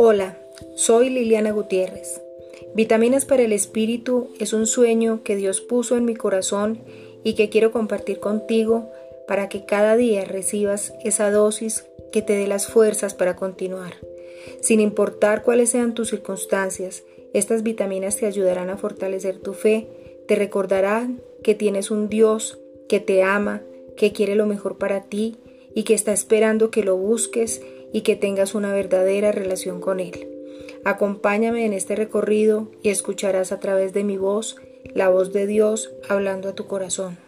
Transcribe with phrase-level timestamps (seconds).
[0.00, 0.38] Hola,
[0.76, 2.22] soy Liliana Gutiérrez.
[2.72, 6.78] Vitaminas para el Espíritu es un sueño que Dios puso en mi corazón
[7.24, 8.92] y que quiero compartir contigo
[9.26, 13.94] para que cada día recibas esa dosis que te dé las fuerzas para continuar.
[14.60, 17.02] Sin importar cuáles sean tus circunstancias,
[17.34, 19.88] estas vitaminas te ayudarán a fortalecer tu fe,
[20.28, 23.62] te recordarán que tienes un Dios que te ama,
[23.96, 25.38] que quiere lo mejor para ti
[25.74, 27.62] y que está esperando que lo busques
[27.92, 30.28] y que tengas una verdadera relación con Él.
[30.84, 34.56] Acompáñame en este recorrido y escucharás a través de mi voz
[34.94, 37.18] la voz de Dios hablando a tu corazón.